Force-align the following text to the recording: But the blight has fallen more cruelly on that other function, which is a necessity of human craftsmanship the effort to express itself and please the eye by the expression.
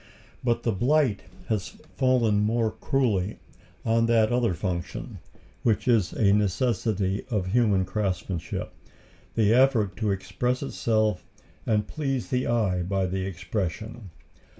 But 0.43 0.63
the 0.63 0.71
blight 0.71 1.21
has 1.47 1.77
fallen 1.95 2.39
more 2.39 2.71
cruelly 2.71 3.37
on 3.85 4.07
that 4.07 4.31
other 4.33 4.55
function, 4.55 5.19
which 5.61 5.87
is 5.87 6.11
a 6.11 6.33
necessity 6.33 7.23
of 7.29 7.51
human 7.51 7.85
craftsmanship 7.85 8.73
the 9.35 9.53
effort 9.53 9.95
to 9.97 10.09
express 10.09 10.63
itself 10.63 11.23
and 11.67 11.85
please 11.87 12.31
the 12.31 12.47
eye 12.47 12.81
by 12.81 13.05
the 13.05 13.27
expression. 13.27 14.09